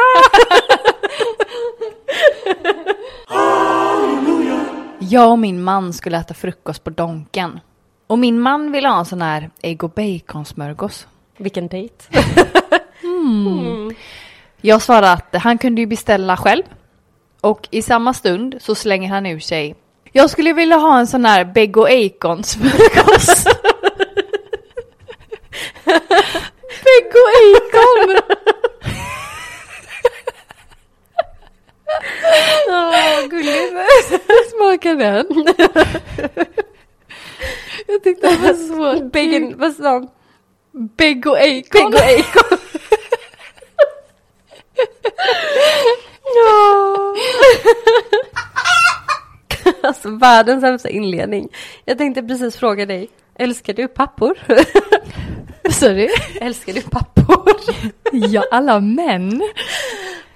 [5.00, 7.60] Jag och min man skulle äta frukost på Donken.
[8.10, 11.08] Och min man ville ha en sån här ägg och baconsmörgås.
[11.38, 11.95] Vilken dejt.
[14.62, 16.63] Jag svarade att han kunde ju beställa själv.
[17.41, 19.76] Och i samma stund så slänger han ur sig.
[20.12, 21.88] Jag skulle vilja ha en sån här Beg och
[22.43, 23.43] smörgås.
[26.84, 28.17] Beg och Acon!
[32.69, 33.74] Åh, gulligt.
[34.52, 35.26] Smakar den?
[37.88, 40.08] Jag tyckte det var så Bacon, vad sa hon?
[40.98, 41.94] Beg och Acon.
[41.94, 42.58] och Acon.
[46.36, 47.15] Ja.
[49.84, 51.50] Alltså världens sämsta inledning.
[51.86, 54.38] Jag tänkte precis fråga dig, älskar du pappor?
[55.72, 56.10] Sorry.
[56.42, 57.52] älskar du pappor?
[58.12, 59.42] Ja, alla män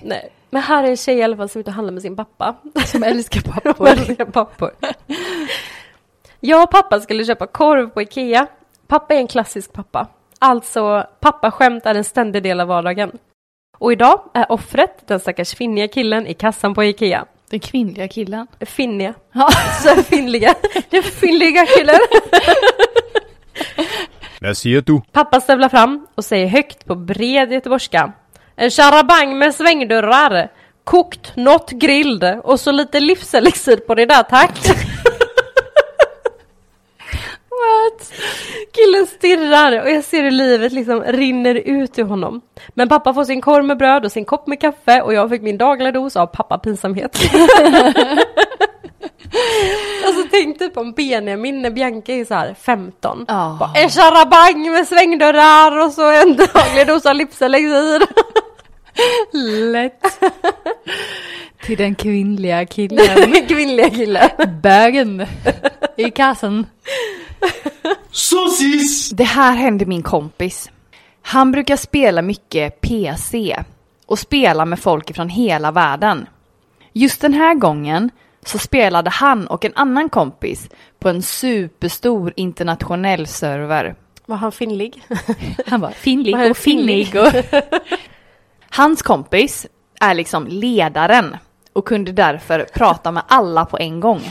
[0.01, 0.29] Nej.
[0.49, 2.15] Men här är en tjej i alla fall som är ute och handlar med sin
[2.15, 2.55] pappa.
[2.85, 3.87] som älskar Som pappor.
[3.87, 4.71] älskar pappor.
[6.45, 8.47] Jag och pappa skulle köpa korv på Ikea.
[8.87, 10.07] Pappa är en klassisk pappa.
[10.39, 13.11] Alltså, pappaskämt är en ständig del av vardagen.
[13.77, 17.25] Och idag är offret den stackars finniga killen i kassan på Ikea.
[17.49, 18.47] Den kvinnliga killen.
[18.59, 19.13] Finniga.
[19.31, 19.49] Ja.
[19.83, 20.55] Så finliga.
[20.89, 21.99] Den finliga killen.
[24.39, 25.01] Hvad siger du?
[25.11, 28.11] Pappa stövlar fram och säger högt på bred göteborgska.
[28.55, 30.51] En charabang med svängdörrar.
[30.83, 34.59] Kokt, något grilld och så lite livselixir på det där tack.
[37.63, 38.11] What?
[38.71, 42.41] Killen stirrar och jag ser hur livet liksom rinner ut ur honom.
[42.73, 45.41] Men pappa får sin korv med bröd och sin kopp med kaffe och jag fick
[45.41, 47.19] min dagliga dos av pappapinsamhet.
[50.05, 53.25] alltså tänk typ om Benjamin när Bianca är så här 15.
[53.27, 53.57] Ja.
[53.59, 58.03] Bara, En charabang med svängdörrar och så en daglig dos av livselixir.
[59.71, 60.19] Lätt.
[61.63, 63.33] Till den kvinnliga killen.
[63.47, 64.29] Kvinnliga killen.
[64.63, 65.25] Bögen.
[65.97, 66.65] I kassan.
[68.11, 69.09] Sosis!
[69.09, 70.71] Det här hände min kompis.
[71.21, 73.63] Han brukar spela mycket PC
[74.05, 76.27] och spela med folk från hela världen.
[76.93, 78.09] Just den här gången
[78.45, 83.95] så spelade han och en annan kompis på en superstor internationell server.
[84.25, 85.03] Var han finlig?
[85.67, 87.15] Han var finlig Vad är och finnig.
[87.15, 87.27] Och...
[88.69, 89.67] Hans kompis
[89.99, 91.37] är liksom ledaren
[91.73, 94.21] och kunde därför prata med alla på en gång.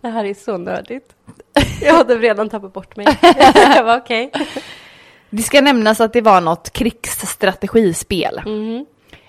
[0.00, 1.12] Det här är så nördigt.
[1.82, 3.06] Jag hade redan tappat bort mig.
[4.02, 4.32] Okej.
[5.30, 8.40] Det ska nämnas att det var något krigsstrategispel.
[8.46, 8.86] Mhm.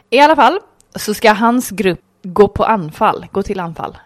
[0.09, 0.59] I alla fall
[0.95, 3.97] så ska hans grupp gå på anfall, gå till anfall.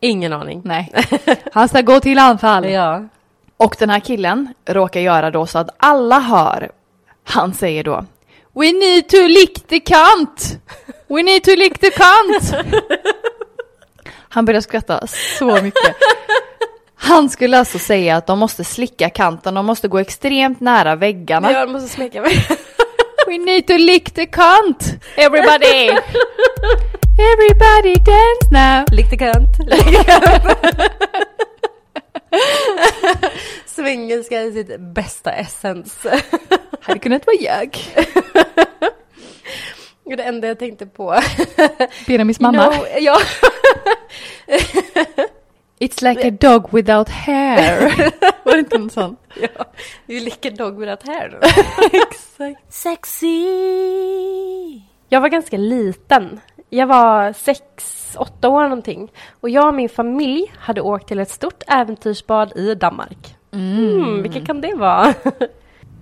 [0.00, 0.62] Ingen aning.
[0.64, 0.92] Nej,
[1.52, 2.70] han ska gå till anfall.
[2.70, 3.04] Ja.
[3.56, 6.70] Och den här killen råkar göra då så att alla hör.
[7.24, 8.04] Han säger då
[8.52, 10.58] We need to lick the cunt!
[11.08, 12.66] We need to lick the cunt!
[14.34, 15.06] Han börjar skratta
[15.38, 15.96] så mycket.
[16.94, 21.52] Han skulle alltså säga att de måste slicka kanten, de måste gå extremt nära väggarna.
[21.52, 22.32] Jag måste smeka mig.
[23.26, 24.94] We need to lick the cunt!
[25.16, 25.98] Everybody!
[27.18, 28.84] Everybody dance now!
[28.96, 29.48] Lite kant.
[33.66, 36.06] Svengelska i sitt bästa essens.
[36.80, 37.78] Hade kunnat vara jag.
[40.16, 41.20] Det enda jag tänkte på.
[42.06, 42.64] Benjamins mamma.
[42.64, 43.18] You know, ja.
[45.78, 47.94] It's like a dog without hair.
[48.44, 49.20] Var det inte något sånt?
[49.34, 49.64] ja.
[50.06, 51.38] You lick a dog without hair.
[51.92, 52.72] Exakt.
[52.74, 53.46] Sexy!
[55.08, 56.40] Jag var ganska liten.
[56.70, 59.12] Jag var sex, åtta år någonting.
[59.40, 63.36] Och jag och min familj hade åkt till ett stort äventyrsbad i Danmark.
[63.52, 65.14] Mm, vilket kan det vara?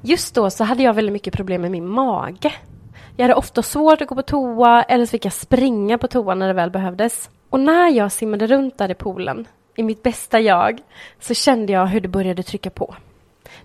[0.02, 2.52] Just då så hade jag väldigt mycket problem med min mage.
[3.16, 6.34] Jag hade ofta svårt att gå på toa eller så fick jag springa på toa
[6.34, 7.30] när det väl behövdes.
[7.52, 10.80] Och när jag simmade runt där i poolen, i mitt bästa jag,
[11.20, 12.94] så kände jag hur det började trycka på.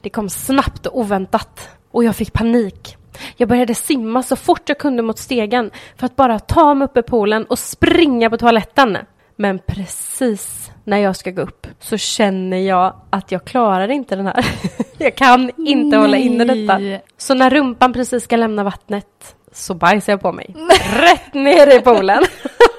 [0.02, 2.98] Det kom snabbt och oväntat och jag fick panik.
[3.36, 6.98] Jag började simma så fort jag kunde mot stegen för att bara ta mig upp
[6.98, 8.98] i poolen och springa på toaletten.
[9.36, 14.26] Men precis när jag ska gå upp så känner jag att jag klarar inte den
[14.26, 14.46] här.
[14.98, 16.78] Jag kan inte hålla inne detta.
[16.78, 17.04] Nej.
[17.18, 20.56] Så när rumpan precis ska lämna vattnet så bajsar jag på mig.
[20.94, 22.24] Rätt ner i poolen.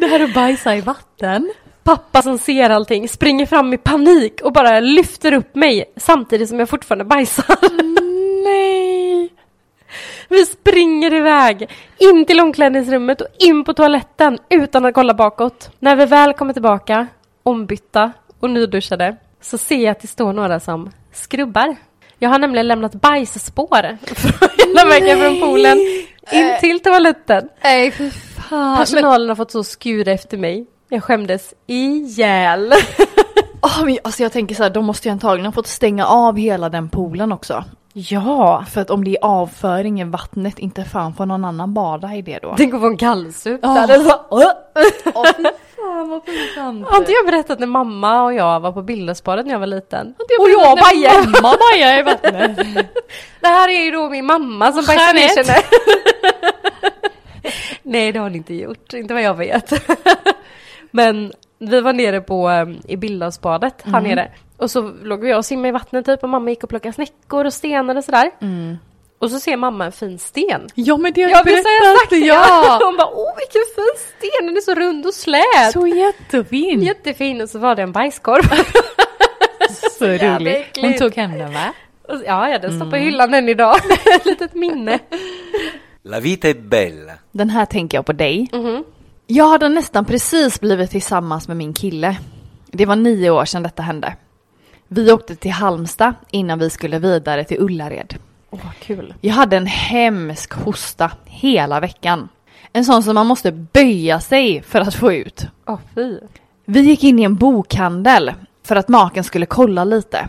[0.00, 1.52] Det här att bajsa i vatten.
[1.82, 6.58] Pappa som ser allting springer fram i panik och bara lyfter upp mig samtidigt som
[6.58, 7.56] jag fortfarande bajsar.
[8.44, 9.32] Nej.
[10.28, 15.70] Vi springer iväg in till omklädningsrummet och in på toaletten utan att kolla bakåt.
[15.78, 17.06] När vi väl kommer tillbaka,
[17.42, 21.76] ombytta och nyduschade, så ser jag att det står några som skrubbar.
[22.18, 25.78] Jag har nämligen lämnat bajsspår från hela vägen från poolen
[26.32, 27.48] in till toaletten.
[27.62, 28.27] Nej, för
[28.78, 30.66] Personalen har fått så skura efter mig.
[30.88, 32.72] Jag skämdes ihjäl.
[33.62, 36.36] Åh, men, alltså jag tänker så här, de måste ju antagligen ha fått stänga av
[36.36, 37.64] hela den poolen också.
[37.92, 42.14] Ja, För att om det är avföring i vattnet, inte fan får någon annan bada
[42.14, 42.54] i det då.
[42.56, 43.86] tänk att få en kallsup Ja.
[43.86, 43.98] där.
[44.04, 45.44] Var- Åh fy
[45.76, 46.88] fan vad pinsamt.
[46.88, 50.14] Har inte jag berättat när mamma och jag var på Billesbadet när jag var liten?
[50.18, 51.28] Och Och jag bajade!
[51.28, 52.56] Mamma bajade i vattnet.
[53.40, 55.28] Det här är ju då min mamma som bajsar ner.
[57.88, 58.92] Nej, det har ni inte gjort.
[58.92, 59.72] Inte vad jag vet.
[60.90, 64.30] Men vi var nere på um, i Billhavsbadet här nere.
[64.56, 67.44] Och så låg vi och simmade i vattnet typ och mamma gick och plockade snäckor
[67.44, 68.30] och stenar och sådär.
[69.18, 70.68] Och så ser mamma en fin sten.
[70.74, 71.64] Ja men det har Ja, jag
[72.10, 72.16] det?
[72.16, 72.78] Ja!
[72.84, 75.72] Hon bara, åh vilken fin sten, den är så rund och slät.
[75.72, 76.82] Så jättefin.
[76.82, 78.42] Jättefin och så var det en bajskorv.
[79.98, 80.78] Så äckligt.
[80.80, 81.72] Hon tog hem den va?
[82.08, 83.76] Ja, ja, den står på hyllan än idag.
[84.14, 84.98] Ett litet minne.
[86.02, 87.12] La vita è bella.
[87.32, 88.48] Den här tänker jag på dig.
[88.52, 88.84] Mhm.
[89.26, 92.18] Jag hade nästan precis blivit tillsammans med min kille.
[92.66, 94.16] Det var nio år sedan detta hände.
[94.88, 98.14] Vi åkte till Halmstad innan vi skulle vidare till Ullared.
[98.50, 99.14] Åh, kul.
[99.20, 102.28] Jag hade en hemsk hosta hela veckan.
[102.72, 105.46] En sån som man måste böja sig för att få ut.
[105.66, 106.18] Åh, fy.
[106.64, 108.32] Vi gick in i en bokhandel
[108.62, 110.28] för att maken skulle kolla lite.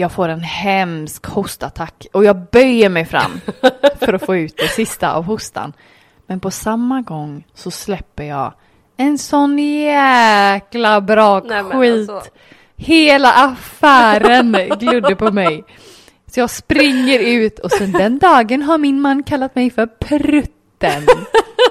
[0.00, 3.40] Jag får en hemsk hostattack och jag böjer mig fram
[4.00, 5.72] för att få ut det sista av hostan.
[6.26, 8.52] Men på samma gång så släpper jag
[8.96, 12.10] en sån jäkla bra Nej, men skit.
[12.10, 12.30] alltså.
[12.76, 15.64] Hela affären glodde på mig.
[16.26, 21.02] Så jag springer ut och sen den dagen har min man kallat mig för prutten.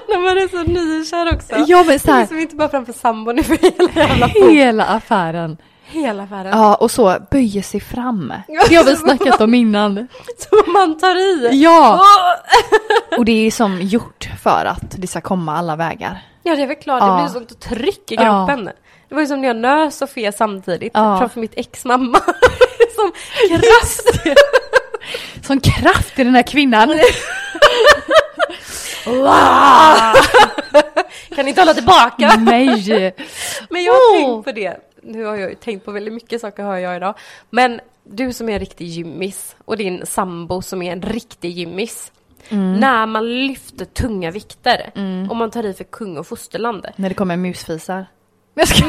[0.09, 1.55] När man är så nykär också.
[1.67, 4.85] Ja men så Det är här, liksom inte bara framför sambon, för hela jävla hela
[4.85, 5.57] affären.
[5.91, 6.57] Hela världen.
[6.57, 8.33] Ja, och så böjer sig fram.
[8.69, 9.95] Det har vi snackat om innan.
[10.49, 11.49] Som man tar i.
[11.63, 12.01] Ja!
[13.17, 16.17] Och det är som gjort för att det ska komma alla vägar.
[16.43, 17.01] Ja, det är väl klart.
[17.01, 17.17] Det Ja.
[17.17, 18.21] blir sånt tryck i Ja.
[18.47, 18.65] kroppen.
[19.09, 21.19] Det var ju som när jag nös och fes samtidigt Ja.
[21.19, 22.19] framför mitt ex mamma.
[22.95, 23.11] som
[23.49, 24.27] kraft.
[25.47, 26.99] Sån kraft i den här kvinnan.
[31.35, 32.35] kan inte hålla tillbaka.
[32.37, 33.15] Nej!
[33.69, 34.17] Men jag har Åh.
[34.33, 34.77] tänkt på det.
[35.09, 37.15] Nu har jag ju tänkt på väldigt mycket saker hör jag idag.
[37.49, 42.11] Men du som är en riktig gymmis och din sambo som är en riktig gymmis.
[42.49, 44.91] När man lyfter tunga vikter
[45.29, 46.87] och man tar i för kung och fosterland.
[46.95, 48.05] När det kommer musfisar.
[48.53, 48.85] Jag ska...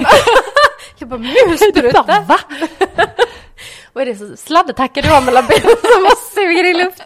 [0.99, 2.25] Jag bara muspruta.
[2.29, 2.39] Va?
[3.93, 7.03] Vad är det så sladdetackar du har mellan benen som bara suger i luft?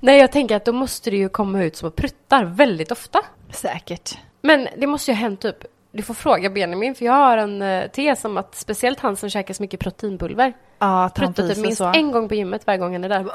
[0.00, 3.20] Nej, jag tänker att då måste det ju komma ut små pruttar väldigt ofta.
[3.50, 4.18] Säkert.
[4.42, 7.62] Men det måste ju ha hänt typ, du får fråga Benjamin, för jag har en
[7.62, 11.56] eh, tes om att speciellt han som käkar så mycket proteinpulver Ja, att han typ
[11.58, 11.92] minst så.
[11.94, 13.26] en gång på gymmet varje gång han är där.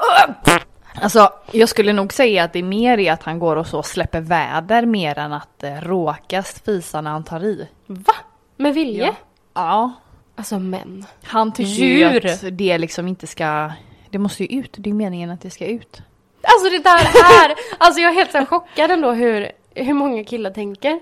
[1.02, 3.82] Alltså, jag skulle nog säga att det är mer i att han går och så
[3.82, 7.68] släpper väder mer än att eh, råkas fisa när han tar i.
[7.86, 8.12] Va?
[8.56, 9.06] Med vilje?
[9.06, 9.14] Ja.
[9.54, 9.92] Ja.
[10.36, 11.06] Alltså män.
[11.22, 12.20] Han tycker Djur.
[12.24, 13.72] ju att det liksom inte ska...
[14.10, 14.74] Det måste ju ut.
[14.78, 16.02] Det är meningen att det ska ut.
[16.42, 20.50] Alltså det där är, alltså jag är helt så chockad ändå hur, hur många killar
[20.50, 21.00] tänker.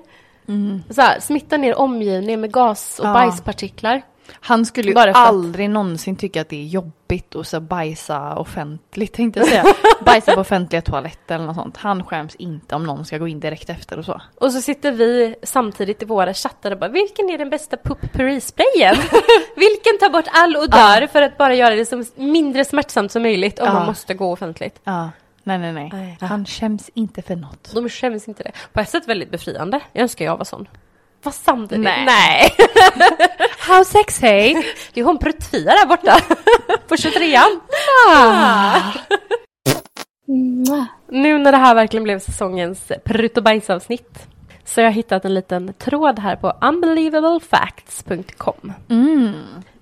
[0.90, 3.12] Så här, smitta ner omgivningen med gas och Ja.
[3.12, 4.02] bajspartiklar.
[4.40, 8.37] Han skulle ju Bara att- aldrig någonsin tycka att det är jobbigt att så bajsa
[8.37, 9.64] offentligt tänkte jag säga.
[10.04, 11.76] bajsa på offentliga toaletter eller något sånt.
[11.76, 14.20] Han skäms inte om någon ska gå in direkt efter och så.
[14.34, 18.96] Och så sitter vi samtidigt i våra chattar och bara vilken är den bästa pupp-sprayen?
[19.56, 23.58] vilken tar bort all odör för att bara göra det som mindre smärtsamt som möjligt
[23.58, 23.72] om Ja.
[23.72, 24.80] man måste gå offentligt.
[24.84, 25.11] Ja,
[25.48, 25.90] nej nej nej.
[25.92, 26.18] Nej.
[26.20, 27.74] Han skäms inte för något.
[27.74, 28.52] De skäms inte det.
[28.72, 29.80] På ett sätt väldigt befriande.
[29.92, 30.68] Jag önskar jag var sån.
[31.22, 31.84] Vad samtidigt?
[31.84, 32.04] Nej.
[32.04, 32.50] Nej.
[33.58, 34.62] How sexy!
[34.92, 36.20] Det är hon Pruttfia där borta.
[36.88, 37.61] På 23an.
[41.08, 44.26] Nu när det här verkligen blev säsongens prutt och bajsavsnitt
[44.64, 48.72] så har jag hittat en liten tråd här på unbelievablefacts.com.
[48.88, 49.32] Mm.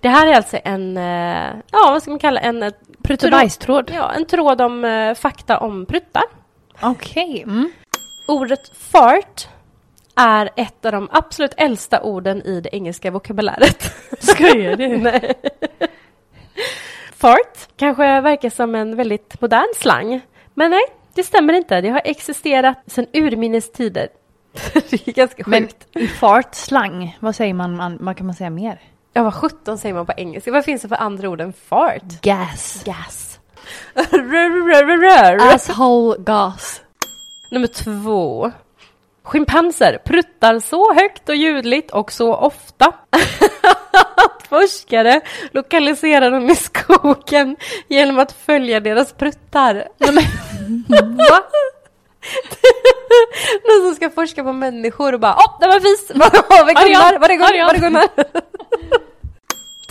[0.00, 2.72] Det här är alltså en, eh, ja vad ska man kalla en...
[3.06, 3.90] eh, Prutt och tråd- bajstråd.
[3.94, 6.22] Ja, en tråd om eh, fakta om pruttar.
[6.82, 7.42] Okej.
[7.42, 7.70] Mm.
[8.28, 9.48] Ordet fart
[10.16, 13.82] är ett av de absolut äldsta orden i det engelska vokabuläret.
[14.18, 14.88] Skojar du?
[14.98, 15.32] Nej.
[17.16, 20.20] Fart kanske verkar som en väldigt modern slang.
[20.54, 20.82] Men nej,
[21.14, 21.80] det stämmer inte.
[21.80, 24.08] Det har existerat sedan urminnes tider.
[24.72, 25.86] det är ganska Men sjukt.
[25.96, 28.80] i fart slang, vad säger man, man, kan man säga mer?
[29.16, 30.52] Ja, vad sjutton säger man på engelska?
[30.52, 32.20] Vad finns det för andra ord än fart?
[32.22, 32.82] Gas.
[32.84, 33.38] Gas.
[35.54, 36.80] Asshole gas.
[37.50, 38.52] Nummer två.
[39.22, 47.56] Schimpanser pruttar så högt och ljudligt och så ofta att forskare lokaliserar dem i skogen
[47.88, 49.74] genom att följa deras pruttar.
[51.30, 51.42] Va?
[53.68, 56.10] Någon som ska forska på människor och bara åh, det var fis!
[56.14, 57.18] Var var är Gunnar?
[57.18, 57.64] Var är Gunnar?
[57.64, 58.08] Var är Gunnar?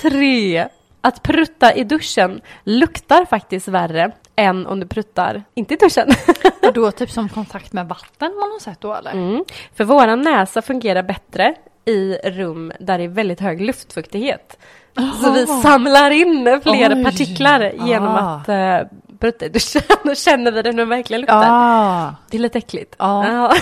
[0.02, 0.68] Tre.
[1.02, 6.08] Att prutta i duschen luktar faktiskt värre än om du pruttar inte i duschen.
[6.68, 9.12] Och då typ som kontakt med vatten man har sett då eller?
[9.12, 9.44] Mm.
[9.76, 11.56] För våran näsa fungerar bättre
[11.86, 14.58] i rum där det är väldigt hög luftfuktighet.
[15.24, 17.04] Så vi samlar in fler Oj.
[17.04, 18.36] partiklar genom Ah.
[18.36, 18.88] att uh,
[19.20, 19.82] prutta i duschen.
[20.04, 21.44] Då känner vi det när det verkligen luktar.
[21.48, 22.96] Ah, Det är lite äckligt.
[23.00, 23.54] Ja.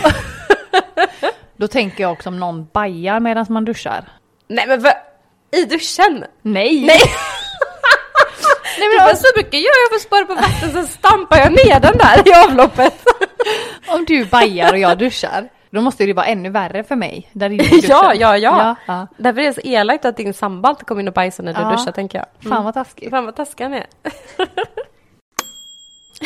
[1.57, 4.03] då tänker jag också om någon bajar medan man duschar.
[4.47, 4.81] Nej men?
[5.53, 6.25] I duschen?
[6.41, 6.85] Nej!
[6.85, 6.99] Nej!
[8.79, 11.51] Nej men vad så mycket gör jag för att spara på vatten så stampar jag
[11.51, 12.93] ner den där i avloppet.
[13.87, 17.29] Om du bajar och jag duschar, då måste det vara ännu värre för mig.
[17.33, 18.37] Där inne i ja, ja, ja.
[18.37, 19.07] ja, ja.
[19.17, 21.61] Därför är det så elakt att din sambo alltid kommer in och bajsar när du
[21.61, 21.69] Ja.
[21.71, 22.27] duschar tänker jag.
[22.45, 22.55] Mm.
[22.55, 23.09] Fan vad taskigt.
[23.09, 23.85] Fan vad taskig han är.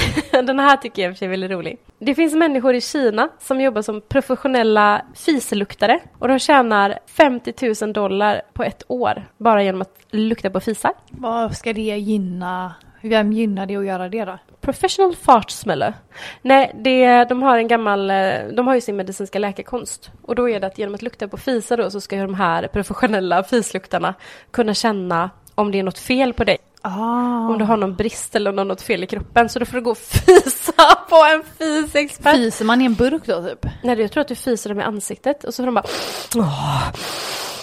[0.32, 1.78] Den här tycker jag i och för sig är väldigt rolig.
[2.00, 7.94] Det finns människor i Kina som jobbar som professionella fiseluktare och de tjänar 50 000
[7.94, 10.92] dollar på ett år bara genom att lukta på fisar.
[11.10, 12.76] Vad ska det gynna?
[13.02, 14.38] Vem gynnar det att göra det då?
[14.62, 15.94] Professional fart smeller.
[16.42, 20.12] Nej, det, de har en gammal, eh, de har ju sin medicinska läkarkonst.
[20.22, 22.68] Och då är det att genom att lukta på fisar då så ska de här
[22.68, 24.14] professionella fisluktarna
[24.52, 26.58] kunna känna om det är något fel på dig.
[26.82, 27.48] Ah.
[27.48, 29.50] Om du har någon brist eller om du har något fel i kroppen.
[29.50, 30.74] Så då får du gå och fisa
[31.10, 32.36] på en fisexpert.
[32.36, 33.66] Fiser man i en burk då typ?
[33.84, 35.86] Nej, jag tror att du fiser dem i ansiktet och så får de bara...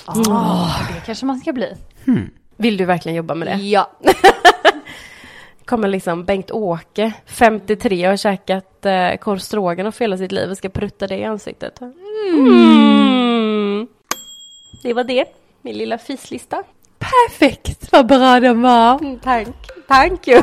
[0.07, 1.75] Ah, det kanske man ska bli.
[2.57, 3.55] Vill du verkligen jobba med det?
[3.55, 3.91] Ja.
[5.65, 10.69] Kommer liksom Bengt-Åke, 53, och har käkat eh, korv stroganoff hela sitt liv och ska
[10.69, 11.81] prutta det i ansiktet.
[11.81, 11.95] Mm.
[14.83, 15.25] Det var det,
[15.63, 16.63] min lilla fislista.
[17.11, 18.99] Perfekt, vad bra den var.
[19.01, 19.49] Mm, Tack.
[19.89, 20.43] Thank you.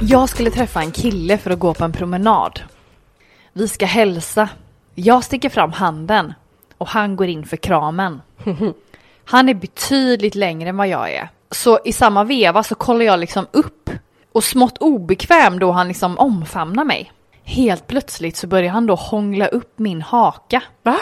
[0.00, 2.60] Jag skulle träffa en kille för att gå på en promenad.
[3.52, 4.48] Vi ska hälsa.
[4.94, 6.34] Jag sticker fram handen
[6.78, 8.20] och han går in för kramen.
[9.26, 11.28] Han är betydligt längre än vad jag är.
[11.50, 13.90] Så i samma veva så kollar jag liksom upp
[14.34, 17.12] och smått obekväm då han liksom omfamnar mig.
[17.44, 20.62] Helt plötsligt så börjar han då hångla upp min haka.
[20.82, 20.96] Va?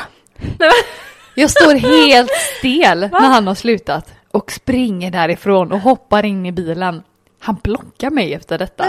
[1.34, 6.52] Jag står helt stel när han har slutat och springer därifrån och hoppar in i
[6.52, 7.02] bilen.
[7.40, 8.84] Han blockar mig efter detta.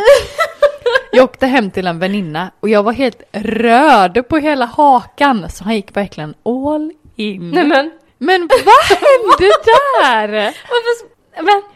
[1.11, 5.63] Jag åkte hem till en väninna och jag var helt röd på hela hakan så
[5.63, 7.51] han gick verkligen all in.
[7.51, 9.53] Nej men, Men vad hände
[10.01, 10.53] där?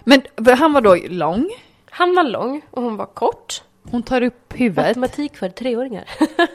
[0.03, 1.49] Men, Men han var då lång,
[1.97, 3.61] han var lång och hon var kort.
[3.91, 4.85] hon tar upp huvudet.
[4.97, 6.05] Matematik för treåringar.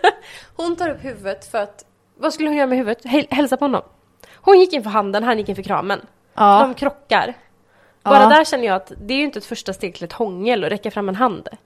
[0.57, 1.85] hon tar upp huvudet för att...
[2.17, 3.05] Vad skulle hon göra med huvudet?
[3.05, 3.83] Häl- hälsa på honom.
[4.37, 6.01] Hon gick in för handen, han gick in för kramen.
[6.35, 6.59] Ja.
[6.63, 7.35] De krockar.
[8.03, 8.29] Bara Ja.
[8.29, 10.71] där känner jag att det är ju inte ett första steg till ett hångel och
[10.71, 11.49] räcka fram en hand.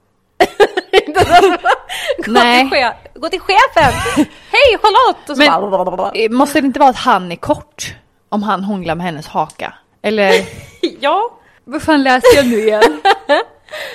[2.25, 2.59] Gå, Nej.
[2.61, 3.93] Till chef, gå till chefen!
[4.51, 5.29] Hej Charlotte!
[5.29, 7.95] Och så Men- bara, Eh, Måste det inte vara att han är kort?
[8.29, 9.73] Om han hånglar med hennes haka?
[10.01, 10.33] Eller?
[10.99, 11.29] ja,
[11.63, 13.01] Vad fan läste jag nu igen?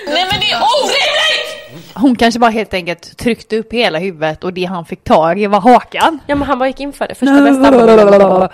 [0.06, 1.94] Nej men det är orimligt!
[1.94, 5.46] Hon kanske bara helt enkelt tryckte upp hela huvudet och det han fick tag i
[5.46, 6.18] var hakan.
[6.26, 8.48] ja men han bara gick in för det, första bästa.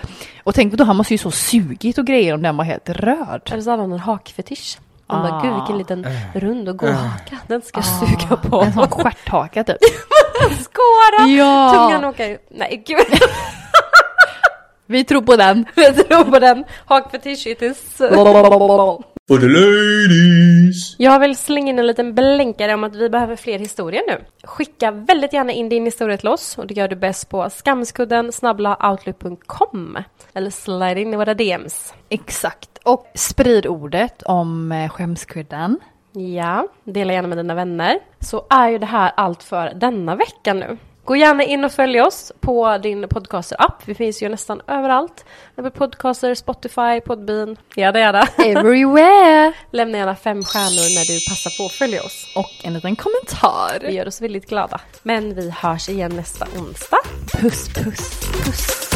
[0.45, 2.89] Och tänk på då, han måste ju så sugit och grejer om den var helt
[2.89, 3.41] röd.
[3.53, 4.79] Eller så hade han en hakfetisch.
[5.07, 5.43] Han bara, Ah.
[5.43, 7.37] gud vilken liten rund och god haka.
[7.47, 8.61] Den ska jag suga på.
[8.63, 9.77] En sån stjärthaka typ.
[10.41, 11.29] Skåra!
[11.29, 11.73] Ja.
[11.75, 12.47] Tungan åker ut.
[12.51, 12.99] Nej gud.
[14.87, 15.65] Vi tror på den.
[15.75, 16.65] Jag tror på den.
[16.87, 17.99] Hakfetisch it is.
[19.29, 20.95] For the ladies.
[20.99, 24.25] Jag vill slänga in en liten blänkare om att vi behöver fler historier nu.
[24.45, 28.31] Skicka väldigt gärna in din historia till oss och det gör du bäst på skamskudden
[28.91, 29.99] outlook.com
[30.35, 31.95] eller slide in i våra DMs.
[32.09, 32.79] Exakt.
[32.85, 35.79] Och sprid ordet om eh, skämskudden.
[36.13, 37.99] Ja, dela gärna med dina vänner.
[38.21, 40.79] Så är ju det här allt för denna vecka nu.
[41.09, 43.83] Gå gärna in och följ oss på din podcaster-app.
[43.85, 45.25] Vi finns ju nästan överallt.
[45.57, 48.29] Apple Podcaster, Spotify, Podbean, Ja det är det.
[48.51, 49.53] Everywhere!
[49.73, 52.33] Lämna gärna fem stjärnor när du passar på att följa oss.
[52.37, 53.79] Och en liten kommentar.
[53.81, 54.81] Vi gör oss väldigt glada.
[55.03, 57.01] Men vi hörs igen nästa onsdag.
[57.33, 58.89] Puss, puss, puss.